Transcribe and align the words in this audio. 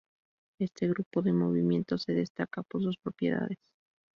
Este 0.59 0.87
grupo 0.87 1.21
de 1.21 1.31
movimientos 1.31 2.01
se 2.01 2.13
destaca 2.13 2.63
por 2.63 2.81
sus 2.81 2.97
propiedades. 2.97 3.59